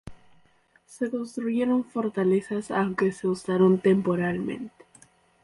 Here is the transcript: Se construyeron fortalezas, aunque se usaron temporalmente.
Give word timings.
Se 0.87 1.11
construyeron 1.11 1.83
fortalezas, 1.85 2.71
aunque 2.71 3.11
se 3.11 3.27
usaron 3.27 3.77
temporalmente. 3.77 4.83